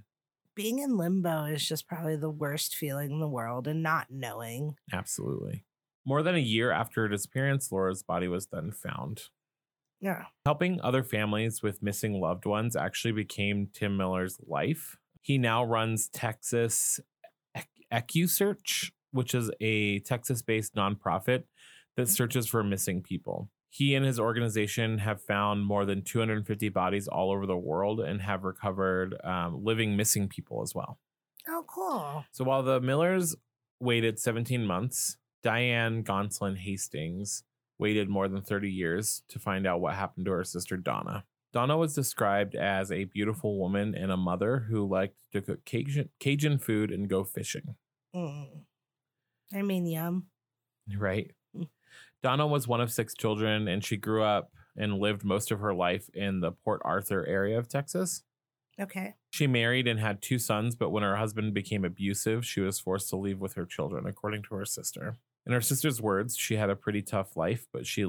Being 0.54 0.80
in 0.80 0.96
limbo 0.96 1.44
is 1.44 1.66
just 1.66 1.86
probably 1.86 2.16
the 2.16 2.30
worst 2.30 2.74
feeling 2.74 3.12
in 3.12 3.20
the 3.20 3.28
world 3.28 3.68
and 3.68 3.82
not 3.82 4.08
knowing. 4.10 4.74
Absolutely. 4.92 5.64
More 6.04 6.22
than 6.22 6.34
a 6.34 6.38
year 6.38 6.72
after 6.72 7.02
her 7.02 7.08
disappearance, 7.08 7.70
Laura's 7.70 8.02
body 8.02 8.28
was 8.28 8.48
then 8.48 8.72
found. 8.72 9.22
Yeah. 10.00 10.24
Helping 10.44 10.80
other 10.80 11.02
families 11.02 11.62
with 11.62 11.82
missing 11.82 12.20
loved 12.20 12.44
ones 12.44 12.76
actually 12.76 13.12
became 13.12 13.68
Tim 13.72 13.96
Miller's 13.96 14.38
life. 14.46 14.96
He 15.22 15.38
now 15.38 15.64
runs 15.64 16.08
Texas 16.08 17.00
EquuSearch, 17.92 18.90
which 19.12 19.34
is 19.34 19.50
a 19.60 20.00
Texas 20.00 20.42
based 20.42 20.74
nonprofit 20.74 21.44
that 21.96 22.08
searches 22.08 22.46
for 22.46 22.62
missing 22.62 23.02
people. 23.02 23.50
He 23.70 23.94
and 23.94 24.04
his 24.04 24.18
organization 24.18 24.98
have 24.98 25.20
found 25.22 25.64
more 25.64 25.84
than 25.84 26.02
250 26.02 26.68
bodies 26.70 27.06
all 27.06 27.30
over 27.30 27.44
the 27.44 27.56
world 27.56 28.00
and 28.00 28.22
have 28.22 28.44
recovered 28.44 29.14
um, 29.24 29.62
living 29.62 29.96
missing 29.96 30.28
people 30.28 30.62
as 30.62 30.74
well. 30.74 30.98
Oh, 31.46 31.64
cool. 31.66 32.24
So 32.32 32.44
while 32.44 32.62
the 32.62 32.80
Millers 32.80 33.36
waited 33.80 34.18
17 34.18 34.66
months, 34.66 35.16
Diane 35.42 36.02
Gonsoulin 36.02 36.56
Hastings 36.56 37.44
waited 37.78 38.08
more 38.08 38.28
than 38.28 38.42
30 38.42 38.70
years 38.70 39.22
to 39.28 39.38
find 39.38 39.66
out 39.66 39.80
what 39.80 39.94
happened 39.94 40.26
to 40.26 40.32
her 40.32 40.44
sister 40.44 40.76
Donna. 40.76 41.24
Donna 41.52 41.76
was 41.76 41.94
described 41.94 42.54
as 42.54 42.92
a 42.92 43.04
beautiful 43.04 43.58
woman 43.58 43.94
and 43.94 44.12
a 44.12 44.16
mother 44.16 44.66
who 44.68 44.86
liked 44.86 45.16
to 45.32 45.40
cook 45.40 45.64
Cajun, 45.64 46.10
Cajun 46.20 46.58
food 46.58 46.90
and 46.90 47.08
go 47.08 47.24
fishing. 47.24 47.74
Mm. 48.14 48.48
I 49.54 49.62
mean, 49.62 49.86
yum. 49.86 50.26
Right. 50.96 51.30
Mm. 51.56 51.68
Donna 52.22 52.46
was 52.46 52.68
one 52.68 52.80
of 52.80 52.92
six 52.92 53.14
children 53.14 53.68
and 53.68 53.84
she 53.84 53.96
grew 53.96 54.22
up 54.22 54.50
and 54.76 54.98
lived 54.98 55.24
most 55.24 55.50
of 55.50 55.60
her 55.60 55.74
life 55.74 56.08
in 56.14 56.40
the 56.40 56.52
Port 56.52 56.82
Arthur 56.84 57.26
area 57.26 57.58
of 57.58 57.68
Texas. 57.68 58.22
Okay. 58.80 59.14
She 59.30 59.46
married 59.46 59.88
and 59.88 59.98
had 59.98 60.22
two 60.22 60.38
sons, 60.38 60.76
but 60.76 60.90
when 60.90 61.02
her 61.02 61.16
husband 61.16 61.52
became 61.52 61.84
abusive, 61.84 62.46
she 62.46 62.60
was 62.60 62.78
forced 62.78 63.08
to 63.10 63.16
leave 63.16 63.40
with 63.40 63.54
her 63.54 63.66
children, 63.66 64.06
according 64.06 64.44
to 64.44 64.54
her 64.54 64.64
sister. 64.64 65.16
In 65.46 65.52
her 65.52 65.60
sister's 65.60 66.00
words, 66.00 66.36
she 66.36 66.56
had 66.56 66.70
a 66.70 66.76
pretty 66.76 67.02
tough 67.02 67.36
life, 67.36 67.66
but 67.72 67.86
she 67.86 68.04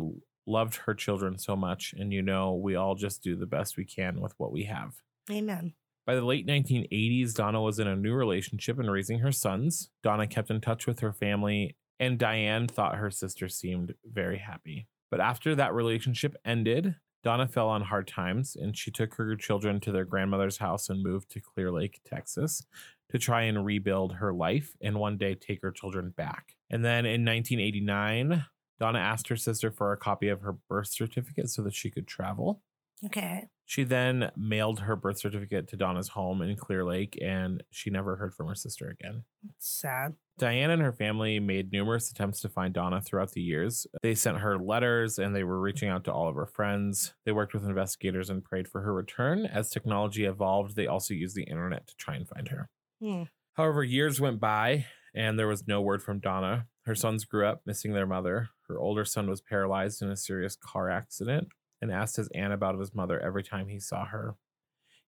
loved 0.50 0.78
her 0.78 0.94
children 0.94 1.38
so 1.38 1.56
much. 1.56 1.94
And 1.98 2.12
you 2.12 2.22
know, 2.22 2.56
we 2.56 2.76
all 2.76 2.96
just 2.96 3.24
do 3.24 3.36
the 3.36 3.46
best 3.46 3.78
we 3.78 3.86
can 3.86 4.20
with 4.20 4.34
what 4.38 4.52
we 4.52 4.64
have. 4.64 4.96
Amen. 5.32 5.74
By 6.06 6.16
the 6.16 6.26
late 6.26 6.48
1980s, 6.48 7.36
Donna 7.36 7.62
was 7.62 7.78
in 7.78 7.88
a 7.88 7.96
new 7.96 8.14
relationship 8.14 8.80
and 8.80 8.92
raising 8.92 9.20
her 9.20 9.32
sons. 9.32 9.92
Donna 10.02 10.26
kept 10.26 10.50
in 10.50 10.60
touch 10.60 10.88
with 10.88 11.02
her 11.02 11.14
family, 11.14 11.78
and 12.00 12.18
Diane 12.18 12.68
thought 12.68 12.96
her 12.96 13.12
sister 13.12 13.48
seemed 13.48 13.94
very 14.04 14.40
happy. 14.40 14.88
But 15.12 15.22
after 15.22 15.54
that 15.56 15.74
relationship 15.74 16.36
ended, 16.44 16.96
Donna 17.24 17.48
fell 17.48 17.68
on 17.68 17.82
hard 17.82 18.08
times 18.08 18.56
and 18.56 18.78
she 18.78 18.92
took 18.92 19.16
her 19.16 19.36
children 19.36 19.80
to 19.82 19.92
their 19.92 20.06
grandmother's 20.06 20.58
house 20.58 20.90
and 20.90 21.04
moved 21.04 21.30
to 21.32 21.42
Clear 21.42 21.72
Lake, 21.72 22.00
Texas 22.06 22.66
to 23.12 23.18
try 23.18 23.44
and 23.44 23.66
rebuild 23.66 24.14
her 24.14 24.34
life 24.34 24.76
and 24.82 25.00
one 25.00 25.18
day 25.18 25.36
take 25.36 25.62
her 25.62 25.72
children 25.72 26.14
back. 26.16 26.56
And 26.70 26.86
then 26.86 27.06
in 27.06 27.26
1989, 27.26 28.46
Donna 28.80 29.00
asked 29.00 29.28
her 29.28 29.36
sister 29.36 29.72
for 29.72 29.92
a 29.92 29.98
copy 29.98 30.30
of 30.30 30.42
her 30.42 30.54
birth 30.54 30.88
certificate 30.88 31.50
so 31.50 31.62
that 31.64 31.74
she 31.74 31.90
could 31.90 32.08
travel. 32.08 32.62
Okay. 33.06 33.48
She 33.66 33.84
then 33.84 34.32
mailed 34.36 34.80
her 34.82 34.96
birth 34.96 35.20
certificate 35.20 35.68
to 35.70 35.78
Donna's 35.78 36.10
home 36.10 36.42
in 36.42 36.56
Clear 36.56 36.84
Lake, 36.84 37.18
and 37.22 37.64
she 37.70 37.90
never 37.90 38.16
heard 38.16 38.34
from 38.34 38.48
her 38.48 38.56
sister 38.56 38.90
again. 38.90 39.24
Sad. 39.58 40.16
Diane 40.38 40.72
and 40.72 40.82
her 40.82 40.92
family 40.92 41.40
made 41.40 41.72
numerous 41.72 42.10
attempts 42.10 42.42
to 42.42 42.50
find 42.50 42.74
Donna 42.74 43.00
throughout 43.02 43.32
the 43.32 43.42
years. 43.42 43.86
They 44.02 44.16
sent 44.16 44.40
her 44.40 44.58
letters 44.58 45.20
and 45.20 45.36
they 45.36 45.44
were 45.44 45.60
reaching 45.60 45.90
out 45.90 46.06
to 46.06 46.14
all 46.14 46.28
of 46.28 46.36
her 46.36 46.46
friends. 46.48 47.14
They 47.26 47.32
worked 47.32 47.54
with 47.54 47.66
investigators 47.66 48.30
and 48.30 48.44
prayed 48.44 48.68
for 48.68 48.82
her 48.82 48.94
return. 48.94 49.46
As 49.46 49.70
technology 49.70 50.26
evolved, 50.26 50.76
they 50.76 50.88
also 50.88 51.14
used 51.14 51.36
the 51.36 51.44
internet 51.44 51.88
to 51.88 51.96
try 51.98 52.16
and 52.16 52.28
find 52.28 52.48
her. 52.48 52.70
Hmm. 53.02 53.24
However, 53.54 53.84
years 53.84 54.22
went 54.22 54.40
by 54.40 54.86
and 55.14 55.38
there 55.38 55.48
was 55.48 55.68
no 55.68 55.82
word 55.82 56.02
from 56.02 56.20
Donna. 56.20 56.68
Her 56.90 56.96
sons 56.96 57.24
grew 57.24 57.46
up 57.46 57.62
missing 57.68 57.94
their 57.94 58.08
mother. 58.08 58.50
Her 58.68 58.80
older 58.80 59.06
son 59.06 59.30
was 59.30 59.42
paralyzed 59.42 60.02
in 60.02 60.10
a 60.10 60.18
serious 60.18 60.56
car 60.56 60.90
accident 60.90 61.50
and 61.84 61.92
asked 61.92 62.16
his 62.16 62.30
aunt 62.34 62.52
about 62.52 62.80
his 62.80 62.96
mother 62.96 63.20
every 63.20 63.44
time 63.44 63.68
he 63.68 63.80
saw 63.80 64.06
her. 64.06 64.34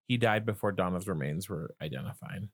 He 0.07 0.15
died 0.15 0.45
before 0.45 0.73
Donna's 0.73 1.07
remains 1.07 1.49
were 1.49 1.73
identified. 1.81 2.49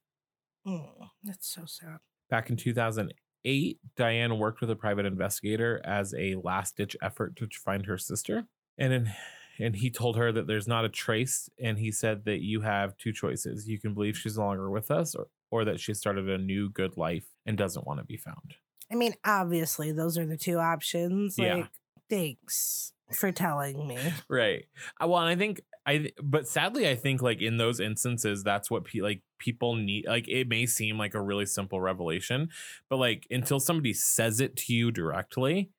Mm, 0.66 1.10
that's 1.22 1.46
so 1.46 1.66
sad. 1.66 1.98
Back 2.30 2.48
in 2.48 2.56
2008, 2.56 3.78
Diane 3.98 4.38
worked 4.38 4.62
with 4.62 4.70
a 4.70 4.76
private 4.76 5.04
investigator 5.04 5.82
as 5.84 6.14
a 6.14 6.36
last 6.36 6.78
ditch 6.78 6.96
effort 7.02 7.36
to 7.36 7.48
find 7.52 7.84
her 7.84 7.98
sister. 7.98 8.46
And 8.78 8.94
in, 8.94 9.10
and 9.58 9.76
he 9.76 9.90
told 9.90 10.16
her 10.16 10.32
that 10.32 10.46
there's 10.46 10.66
not 10.66 10.86
a 10.86 10.88
trace. 10.88 11.50
And 11.62 11.78
he 11.78 11.92
said 11.92 12.24
that 12.24 12.40
you 12.40 12.62
have 12.62 12.96
two 12.96 13.12
choices. 13.12 13.68
You 13.68 13.78
can 13.78 13.92
believe 13.92 14.16
she's 14.16 14.38
no 14.38 14.46
longer 14.46 14.70
with 14.70 14.90
us 14.90 15.14
or, 15.14 15.26
or 15.50 15.66
that 15.66 15.80
she 15.80 15.92
started 15.92 16.30
a 16.30 16.38
new 16.38 16.70
good 16.70 16.96
life 16.96 17.26
and 17.44 17.58
doesn't 17.58 17.86
want 17.86 18.00
to 18.00 18.06
be 18.06 18.16
found. 18.16 18.54
I 18.90 18.94
mean, 18.94 19.14
obviously, 19.24 19.92
those 19.92 20.16
are 20.18 20.26
the 20.26 20.36
two 20.36 20.58
options. 20.58 21.36
Yeah. 21.38 21.56
Like, 21.56 21.70
thanks 22.08 22.92
for 23.12 23.32
telling 23.32 23.86
me. 23.86 23.98
Right. 24.28 24.66
Well, 25.00 25.18
and 25.18 25.28
I 25.28 25.36
think 25.36 25.62
I, 25.86 26.10
but 26.22 26.46
sadly, 26.46 26.88
I 26.88 26.94
think 26.94 27.22
like 27.22 27.40
in 27.40 27.56
those 27.56 27.80
instances, 27.80 28.44
that's 28.44 28.70
what 28.70 28.84
pe- 28.84 29.00
like 29.00 29.22
people 29.38 29.74
need. 29.74 30.06
Like 30.06 30.28
it 30.28 30.48
may 30.48 30.66
seem 30.66 30.98
like 30.98 31.14
a 31.14 31.22
really 31.22 31.46
simple 31.46 31.80
revelation, 31.80 32.50
but 32.90 32.96
like 32.96 33.26
until 33.30 33.58
somebody 33.60 33.94
says 33.94 34.40
it 34.40 34.56
to 34.56 34.74
you 34.74 34.90
directly, 34.90 35.70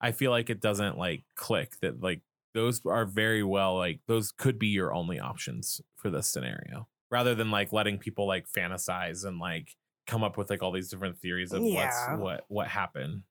I 0.00 0.12
feel 0.12 0.30
like 0.30 0.50
it 0.50 0.60
doesn't 0.60 0.98
like 0.98 1.24
click 1.36 1.80
that 1.80 2.02
like 2.02 2.20
those 2.54 2.80
are 2.86 3.04
very 3.04 3.42
well 3.42 3.76
like 3.76 4.00
those 4.06 4.32
could 4.32 4.58
be 4.58 4.68
your 4.68 4.94
only 4.94 5.20
options 5.20 5.80
for 5.96 6.10
this 6.10 6.28
scenario 6.28 6.88
rather 7.10 7.34
than 7.34 7.50
like 7.50 7.72
letting 7.72 7.98
people 7.98 8.26
like 8.26 8.46
fantasize 8.48 9.24
and 9.24 9.38
like 9.38 9.76
come 10.06 10.22
up 10.24 10.36
with 10.36 10.50
like 10.50 10.62
all 10.62 10.72
these 10.72 10.88
different 10.90 11.18
theories 11.18 11.52
of 11.52 11.62
Yeah. 11.64 12.16
what's 12.16 12.22
what 12.22 12.44
what 12.48 12.68
happened. 12.68 13.22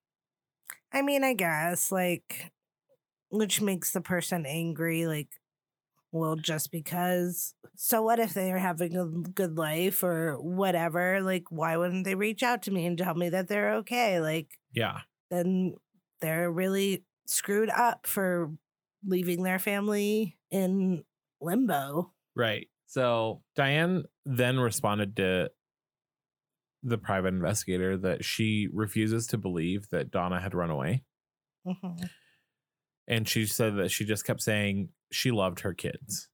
I 0.92 1.02
mean, 1.02 1.24
I 1.24 1.34
guess, 1.34 1.92
like, 1.92 2.52
which 3.30 3.62
makes 3.62 3.92
the 3.92 4.02
person 4.02 4.46
angry. 4.46 5.08
Like, 5.08 5.30
well, 6.12 6.36
just 6.36 6.72
because. 6.72 7.54
So, 7.76 8.02
what 8.02 8.20
if 8.20 8.34
they 8.34 8.52
are 8.52 8.58
having 8.58 8.96
a 8.96 9.06
good 9.06 9.58
life 9.58 10.04
or 10.04 10.40
whatever? 10.42 11.22
Like, 11.22 11.46
why 11.52 11.76
wouldn't 11.78 12.06
they 12.06 12.16
reach 12.16 12.44
out 12.44 12.64
to 12.64 12.72
me 12.72 12.86
and 12.86 12.98
tell 12.98 13.16
me 13.16 13.30
that 13.30 13.48
they're 13.48 13.76
okay? 13.76 14.22
Like, 14.22 14.58
Yeah. 14.74 15.02
then 15.30 15.76
they're 16.22 16.52
really 16.52 17.04
screwed 17.28 17.70
up 17.70 18.08
for 18.08 18.52
leaving 19.06 19.44
their 19.44 19.60
family 19.60 20.38
in 20.52 21.04
limbo. 21.42 22.14
Right. 22.36 22.70
So 22.88 23.44
Diane 23.56 24.06
then 24.26 24.60
responded 24.60 25.18
to 25.18 25.52
the 26.88 26.98
private 26.98 27.30
investigator 27.30 27.98
that 27.98 28.24
she 28.24 28.68
refuses 28.72 29.26
to 29.28 29.38
believe 29.38 29.90
that 29.90 30.12
Donna 30.12 30.40
had 30.40 30.54
run 30.54 30.70
away. 30.70 31.04
Mhm. 31.66 32.10
And 33.08 33.28
she 33.28 33.46
said 33.46 33.76
that 33.78 33.90
she 33.90 34.06
just 34.06 34.26
kept 34.26 34.42
saying 34.42 34.90
she 35.12 35.32
loved 35.32 35.62
her 35.62 35.74
kids, 35.74 36.30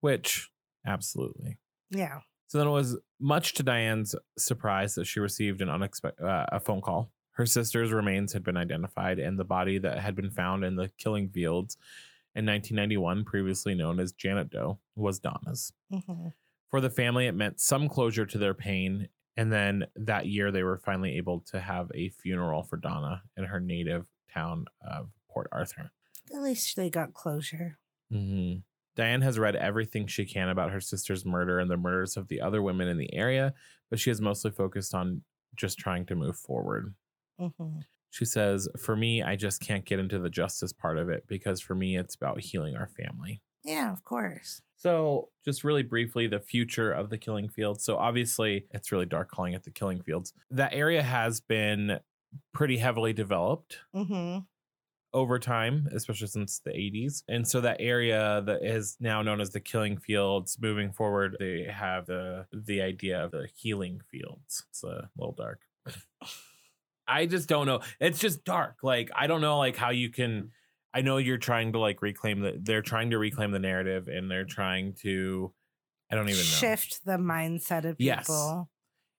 which 0.00 0.48
absolutely. 0.86 1.58
Yeah. 1.90 2.20
So 2.46 2.58
then 2.58 2.66
it 2.68 2.70
was 2.70 2.96
much 3.20 3.54
to 3.54 3.62
Diane's 3.62 4.14
surprise 4.38 4.94
that 4.94 5.06
she 5.06 5.20
received 5.20 5.60
an 5.60 5.68
unexpected 5.68 6.24
uh, 6.24 6.46
a 6.50 6.60
phone 6.60 6.80
call. 6.80 7.12
Her 7.32 7.46
sister's 7.46 7.92
remains 7.92 8.32
had 8.32 8.42
been 8.42 8.56
identified, 8.56 9.18
and 9.18 9.38
the 9.38 9.44
body 9.44 9.78
that 9.78 9.98
had 10.00 10.14
been 10.16 10.30
found 10.30 10.64
in 10.64 10.76
the 10.76 10.88
killing 10.98 11.28
fields 11.28 11.76
in 12.34 12.46
1991, 12.46 13.24
previously 13.24 13.74
known 13.74 14.00
as 14.00 14.12
Janet 14.12 14.50
Doe, 14.50 14.80
was 14.96 15.18
Donna's. 15.20 15.72
Mhm. 15.92 16.32
For 16.70 16.80
the 16.80 16.90
family, 16.90 17.26
it 17.26 17.32
meant 17.32 17.60
some 17.60 17.88
closure 17.88 18.26
to 18.26 18.38
their 18.38 18.54
pain. 18.54 19.08
And 19.38 19.52
then 19.52 19.86
that 19.94 20.26
year, 20.26 20.50
they 20.50 20.64
were 20.64 20.78
finally 20.78 21.16
able 21.16 21.38
to 21.52 21.60
have 21.60 21.92
a 21.94 22.08
funeral 22.08 22.64
for 22.64 22.76
Donna 22.76 23.22
in 23.36 23.44
her 23.44 23.60
native 23.60 24.08
town 24.34 24.64
of 24.84 25.10
Port 25.30 25.46
Arthur. 25.52 25.92
At 26.34 26.42
least 26.42 26.74
they 26.74 26.90
got 26.90 27.14
closure. 27.14 27.78
Mm-hmm. 28.12 28.58
Diane 28.96 29.22
has 29.22 29.38
read 29.38 29.54
everything 29.54 30.08
she 30.08 30.26
can 30.26 30.48
about 30.48 30.72
her 30.72 30.80
sister's 30.80 31.24
murder 31.24 31.60
and 31.60 31.70
the 31.70 31.76
murders 31.76 32.16
of 32.16 32.26
the 32.26 32.40
other 32.40 32.60
women 32.60 32.88
in 32.88 32.98
the 32.98 33.14
area, 33.14 33.54
but 33.90 34.00
she 34.00 34.10
is 34.10 34.20
mostly 34.20 34.50
focused 34.50 34.92
on 34.92 35.22
just 35.54 35.78
trying 35.78 36.04
to 36.06 36.16
move 36.16 36.36
forward. 36.36 36.96
Mhm. 37.38 37.84
She 38.10 38.24
says, 38.24 38.68
For 38.76 38.96
me, 38.96 39.22
I 39.22 39.36
just 39.36 39.60
can't 39.60 39.84
get 39.84 40.00
into 40.00 40.18
the 40.18 40.30
justice 40.30 40.72
part 40.72 40.98
of 40.98 41.10
it 41.10 41.28
because 41.28 41.60
for 41.60 41.76
me, 41.76 41.96
it's 41.96 42.16
about 42.16 42.40
healing 42.40 42.74
our 42.74 42.88
family. 42.88 43.40
Yeah, 43.68 43.92
of 43.92 44.02
course. 44.04 44.62
So, 44.76 45.30
just 45.44 45.64
really 45.64 45.82
briefly, 45.82 46.26
the 46.26 46.40
future 46.40 46.92
of 46.92 47.10
the 47.10 47.18
killing 47.18 47.48
fields. 47.48 47.84
So, 47.84 47.96
obviously, 47.96 48.66
it's 48.70 48.92
really 48.92 49.06
dark 49.06 49.30
calling 49.30 49.52
it 49.54 49.64
the 49.64 49.70
killing 49.70 50.02
fields. 50.02 50.32
That 50.50 50.72
area 50.72 51.02
has 51.02 51.40
been 51.40 52.00
pretty 52.54 52.78
heavily 52.78 53.12
developed 53.12 53.78
Mm-hmm. 53.94 54.40
over 55.12 55.38
time, 55.38 55.88
especially 55.92 56.28
since 56.28 56.60
the 56.60 56.70
80s. 56.70 57.24
And 57.28 57.46
so, 57.46 57.60
that 57.60 57.78
area 57.80 58.42
that 58.46 58.62
is 58.64 58.96
now 59.00 59.20
known 59.22 59.40
as 59.40 59.50
the 59.50 59.60
killing 59.60 59.98
fields, 59.98 60.56
moving 60.60 60.92
forward, 60.92 61.36
they 61.40 61.64
have 61.64 62.06
the, 62.06 62.46
the 62.52 62.80
idea 62.82 63.24
of 63.24 63.32
the 63.32 63.48
healing 63.54 64.00
fields. 64.10 64.64
It's 64.70 64.84
a 64.84 65.10
little 65.16 65.34
dark. 65.34 65.62
I 67.08 67.26
just 67.26 67.48
don't 67.48 67.66
know. 67.66 67.80
It's 68.00 68.18
just 68.18 68.44
dark. 68.44 68.78
Like, 68.82 69.10
I 69.14 69.26
don't 69.26 69.40
know, 69.40 69.58
like, 69.58 69.76
how 69.76 69.90
you 69.90 70.10
can. 70.10 70.52
I 70.94 71.02
know 71.02 71.18
you're 71.18 71.38
trying 71.38 71.72
to 71.72 71.78
like 71.78 72.02
reclaim 72.02 72.40
the 72.40 72.58
they're 72.60 72.82
trying 72.82 73.10
to 73.10 73.18
reclaim 73.18 73.50
the 73.50 73.58
narrative 73.58 74.08
and 74.08 74.30
they're 74.30 74.44
trying 74.44 74.94
to 75.02 75.52
I 76.10 76.14
don't 76.14 76.24
even 76.28 76.38
know. 76.38 76.42
Shift 76.42 77.04
the 77.04 77.18
mindset 77.18 77.84
of 77.84 77.96
Yes. 77.98 78.26
people. 78.26 78.70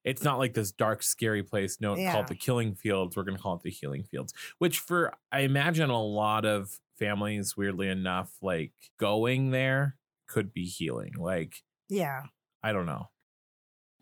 It's 0.03 0.23
not 0.23 0.39
like 0.39 0.53
this 0.53 0.71
dark, 0.71 1.03
scary 1.03 1.43
place. 1.43 1.79
No, 1.79 1.95
Yeah. 1.95 2.11
called 2.13 2.27
the 2.27 2.35
killing 2.35 2.73
fields. 2.73 3.15
We're 3.15 3.23
gonna 3.23 3.37
call 3.37 3.55
it 3.55 3.61
the 3.63 3.69
healing 3.69 4.03
fields. 4.03 4.33
Which 4.57 4.79
for 4.79 5.13
I 5.31 5.41
imagine 5.41 5.89
a 5.89 6.01
lot 6.03 6.45
of 6.45 6.79
families, 6.97 7.55
weirdly 7.55 7.87
enough, 7.89 8.31
like 8.41 8.73
going 8.97 9.51
there 9.51 9.97
could 10.27 10.51
be 10.53 10.65
healing. 10.65 11.13
Like, 11.17 11.61
Yeah. 11.89 12.23
I 12.63 12.71
don't 12.73 12.85
know. 12.85 13.09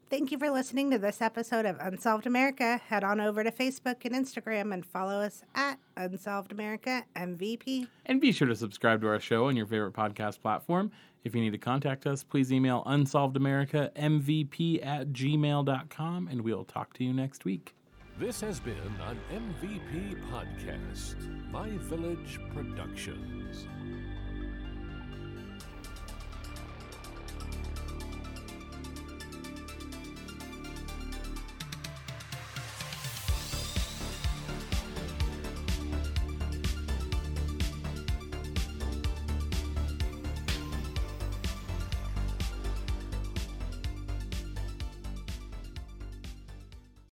Thank 0.10 0.32
you 0.32 0.40
for 0.40 0.50
listening 0.50 0.90
to 0.92 0.98
this 0.98 1.22
episode 1.22 1.66
of 1.66 1.76
Unsolved 1.82 2.26
America. 2.26 2.78
Head 2.78 3.04
on 3.04 3.20
over 3.20 3.44
to 3.44 3.52
Facebook 3.52 4.06
and 4.06 4.16
Instagram 4.16 4.74
and 4.74 4.86
follow 4.86 5.20
us 5.20 5.44
at 5.54 5.80
Unsolved 5.98 6.54
America 6.54 7.04
MVP. 7.18 7.90
And 8.06 8.22
be 8.22 8.32
sure 8.32 8.48
to 8.48 8.56
subscribe 8.56 9.02
to 9.02 9.10
our 9.10 9.20
show 9.20 9.48
on 9.48 9.58
your 9.58 9.66
favorite 9.66 9.94
podcast 9.94 10.40
platform. 10.40 10.92
If 11.26 11.36
you 11.36 11.42
need 11.42 11.52
to 11.52 11.58
contact 11.58 12.08
us, 12.08 12.24
please 12.24 12.54
email 12.54 12.86
unsolvedamerica.mvp 12.86 14.86
at 14.86 15.10
gmail.com 15.10 16.28
and 16.32 16.42
we'll 16.42 16.64
talk 16.64 16.94
to 16.94 17.04
you 17.04 17.12
next 17.12 17.44
week. 17.44 17.76
This 18.18 18.40
has 18.40 18.62
been 18.62 18.78
an 19.10 19.20
MVP 19.60 20.22
podcast, 20.32 21.52
My 21.52 21.70
Village 21.70 22.40
Productions. 22.54 23.68